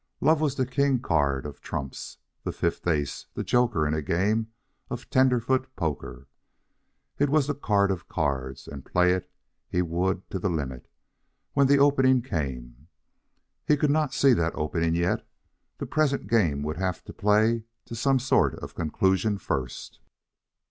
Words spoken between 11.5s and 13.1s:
when the opening came.